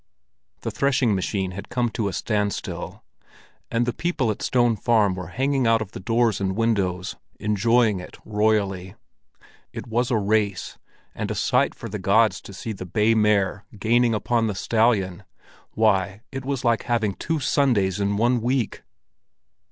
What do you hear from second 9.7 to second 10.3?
It was a